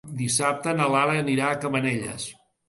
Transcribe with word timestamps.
Dissabte 0.19 0.73
na 0.79 0.87
Lara 0.95 1.19
anirà 1.25 1.45
a 1.51 1.61
Cabanelles. 1.67 2.27